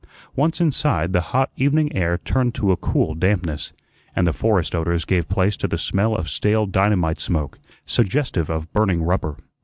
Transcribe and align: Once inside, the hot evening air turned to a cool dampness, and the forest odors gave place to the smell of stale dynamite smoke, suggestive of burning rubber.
Once 0.35 0.59
inside, 0.59 1.13
the 1.13 1.21
hot 1.29 1.51
evening 1.57 1.95
air 1.95 2.17
turned 2.17 2.55
to 2.55 2.71
a 2.71 2.75
cool 2.77 3.13
dampness, 3.13 3.71
and 4.15 4.25
the 4.25 4.33
forest 4.33 4.73
odors 4.73 5.05
gave 5.05 5.29
place 5.29 5.55
to 5.55 5.67
the 5.67 5.77
smell 5.77 6.15
of 6.15 6.27
stale 6.27 6.65
dynamite 6.65 7.19
smoke, 7.19 7.59
suggestive 7.85 8.49
of 8.49 8.73
burning 8.73 9.03
rubber. 9.03 9.37